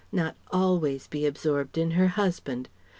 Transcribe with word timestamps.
Not 0.11 0.35
always 0.51 1.05
be 1.05 1.27
absorbed 1.27 1.77
in 1.77 1.91
her 1.91 2.07
husband. 2.07 2.69